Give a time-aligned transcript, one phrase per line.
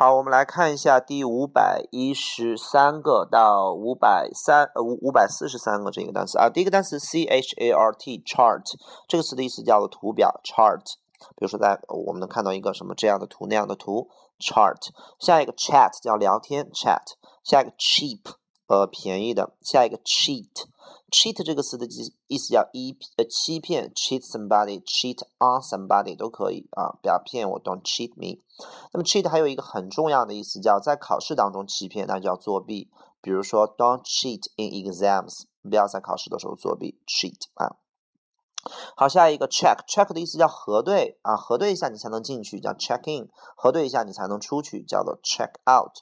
[0.00, 6.48] 好，我们来看一下第五百一十三个到五百三呃五五百四十三个这个单词啊。
[6.48, 8.62] 第一个单词 c h a r t chart
[9.06, 10.80] 这个词的意思叫做图表 chart。
[11.36, 14.08] 比如说在我们能看到一个什么这样的图那样的图
[14.38, 14.88] chart。
[15.18, 17.02] 下一个 chat 叫聊天 chat。
[17.44, 18.22] 下一个 cheap
[18.68, 19.52] 呃便宜的。
[19.60, 20.64] 下一个 cheat。
[21.10, 28.40] Cheat 这个词的意意思叫一呃欺骗，cheat somebody，cheat on somebody 都可以啊，不要骗我，don't cheat me。
[28.92, 32.90] 那么 cheat 还有一个很重要的意思叫在考试当中欺骗，那叫作弊。
[33.22, 37.76] 比如说 don't cheat in exams，不要在考试的时候作弊，cheat 啊。
[38.94, 45.92] 好，下一个 check，check 的意思叫核对啊，核对一下你才能进去，叫 check in，核对一下你才能出去，叫做 check out。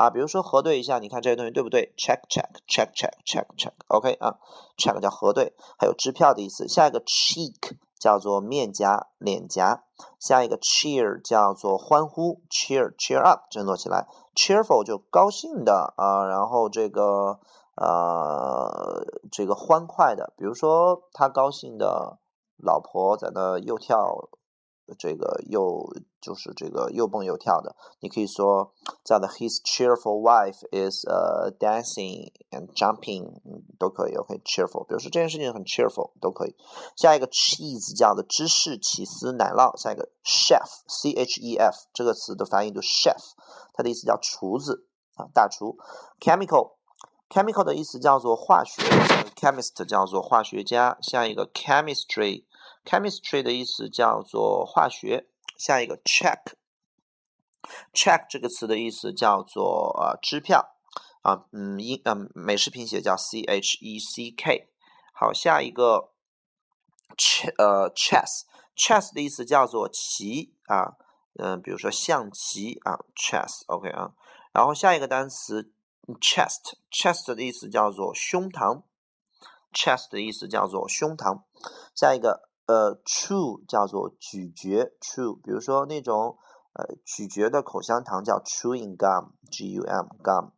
[0.00, 4.38] 啊，比如说核对一下，你看这些东西对不对？check check check check check check，OK 啊
[4.78, 6.66] ，check 叫核对，还有支票的意思。
[6.66, 9.84] 下一个 cheek 叫做面颊、脸颊。
[10.18, 17.38] 下一个 cheer 叫做欢呼，cheer cheer up 振作起来，cheerful 就高兴的啊，然后这个
[17.76, 22.18] 呃这个欢快的，比如说他高兴的
[22.56, 24.30] 老婆在那又跳。
[24.98, 25.88] 这个又
[26.20, 28.72] 就是这个又蹦又跳的，你可以说
[29.04, 34.14] 叫的 His cheerful wife is uh dancing and jumping，嗯都可以。
[34.14, 36.54] OK，cheerful，比如说这件事情很 cheerful，都可以。
[36.96, 39.76] 下一个 cheese 叫的芝士起司奶酪。
[39.76, 43.32] 下一个 chef，c h e f 这个词的发音读 chef，
[43.72, 45.76] 它的意思叫厨子啊，大厨。
[46.20, 48.82] chemical，chemical 的意思叫做化学
[49.34, 50.98] ，chemist 叫做化学家。
[51.00, 52.44] 下一个 chemistry。
[52.82, 55.28] Chemistry 的意思叫做化学。
[55.60, 56.54] 下一个 check，check
[58.30, 60.74] 这个词的意思叫做呃支票
[61.20, 64.70] 啊，嗯英嗯美式拼写叫 c h e c k。
[65.12, 66.14] 好，下一个
[67.14, 70.96] ch 呃 chess，chess 的意思叫做棋啊，
[71.38, 74.14] 嗯比如说象棋啊 chess，OK 啊。
[74.54, 75.74] 然后下一个单词
[76.22, 78.84] chest，chest 的意思叫做胸膛
[79.74, 81.42] ，chest 的意思叫做胸膛。
[81.94, 82.48] 下一个。
[82.70, 86.38] 呃，chew 叫做咀嚼，chew，比如说那种
[86.72, 90.52] 呃咀嚼的口香糖叫 chewing gum，g u m gum。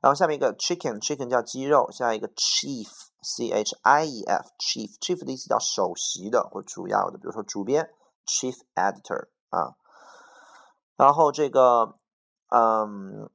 [0.00, 1.90] 然后下面一个 chicken，chicken 叫鸡肉。
[1.90, 7.90] 下一个 chief，c h i e f，chief，chief 的意思叫首席的或主要的，比如说主编
[8.24, 9.76] chief editor 啊。
[10.96, 11.98] 然后这个
[12.48, 13.28] 嗯，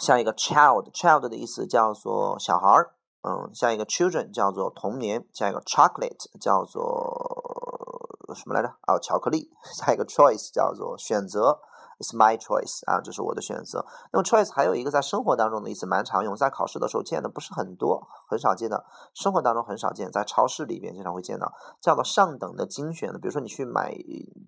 [0.00, 2.94] 下一个 child，child 的意思叫做小孩儿。
[3.28, 8.68] 嗯，下一个 children 叫做童年，下一个 chocolate 叫做什么来着？
[8.86, 9.50] 哦，巧克力。
[9.64, 11.60] 下一个 choice 叫做选择
[11.98, 13.84] ，it's my choice 啊，这是我的选择。
[14.14, 21.52] 那么 choice 还有一个在生活当中的意思蛮常用，在考试的时候见的不是很多，很少见的，生活当中很少见，在超市里边经常会见到，
[21.82, 23.18] 叫做上等的精选的。
[23.18, 23.94] 比如说你去买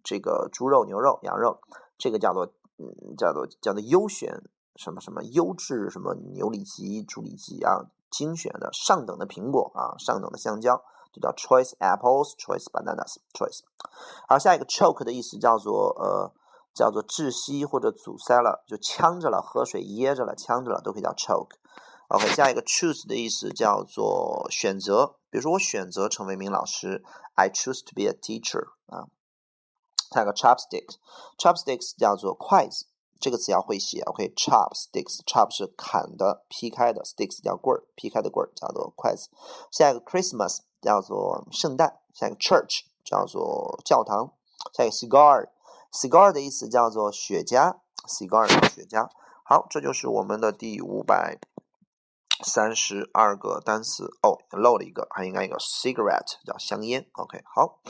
[0.03, 1.61] 这个猪肉、牛肉、羊肉，
[1.99, 2.47] 这个叫做
[2.79, 4.43] 嗯，叫做叫做优选
[4.77, 7.91] 什么什么优质什么牛里脊、猪里脊啊。
[8.10, 10.82] 精选的上等的苹果啊，上等的香蕉，
[11.12, 13.60] 就叫 choice apples，choice bananas，choice。
[14.28, 16.32] 好，下一个 choke 的意思叫做呃，
[16.75, 21.56] 叫做窒息或者阻塞了，就呛着了，喝水噎着了，呛着了，都可以叫 choke。
[22.09, 27.04] OK，下一个 choose 的意思叫做选择，比如说我选择成为一名老师
[27.37, 29.06] ，I choose to be a teacher 啊。
[30.10, 32.87] 下一个 chopstick，chopsticks 叫做筷子。
[33.20, 39.28] 这个词要会写，OK，chopsticks，chop 是砍的、劈开的，sticks 叫棍儿，劈开的棍儿叫做筷子。
[39.70, 44.32] 下一个 Christmas 叫做圣诞，下一个 church 叫做教堂，
[44.72, 47.76] 下一个 cigar，cigar 的意思叫做雪茄
[48.08, 49.10] ，cigar 雪茄。
[49.44, 51.38] 好，这就是我们的第五百
[52.42, 54.04] 三十二个单词。
[54.22, 57.06] 哦，漏了一个，还应该一个 cigarette 叫香烟。
[57.12, 57.81] OK，好。